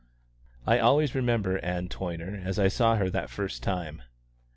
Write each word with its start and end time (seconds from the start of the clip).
I 0.65 0.79
always 0.79 1.13
remember 1.13 1.63
Ann 1.63 1.87
Toyner 1.87 2.43
as 2.43 2.57
I 2.57 2.69
saw 2.69 2.95
her 2.95 3.07
that 3.11 3.29
first 3.29 3.61
time. 3.61 4.01